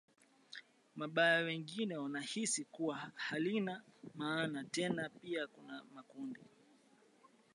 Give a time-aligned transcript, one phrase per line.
[0.95, 3.81] mabaya wengine wanahisi kuwa halina
[4.15, 6.39] maana tena Pia kuna makundi